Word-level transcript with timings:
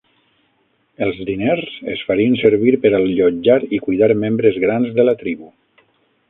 Els 1.07 1.19
diners 1.27 1.75
es 1.95 2.01
farien 2.07 2.37
servir 2.45 2.73
per 2.87 2.93
allotjar 3.01 3.59
i 3.79 3.81
cuidar 3.89 4.11
membres 4.25 4.59
grans 4.65 4.91
de 4.99 5.07
la 5.07 5.15
tribu. 5.25 5.53